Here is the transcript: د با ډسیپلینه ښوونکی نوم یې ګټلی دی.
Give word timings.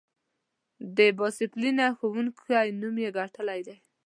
د 0.97 0.99
با 1.17 1.27
ډسیپلینه 1.31 1.85
ښوونکی 1.97 2.67
نوم 2.81 2.95
یې 3.03 3.09
ګټلی 3.17 3.61
دی. 3.67 3.75